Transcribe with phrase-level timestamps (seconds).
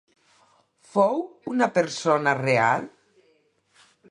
[0.93, 1.21] Fou
[1.53, 2.89] una persona real?